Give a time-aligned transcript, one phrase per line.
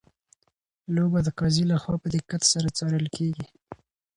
[0.95, 3.45] لوبه د قاضي لخوا په دقت سره څارل کیږي.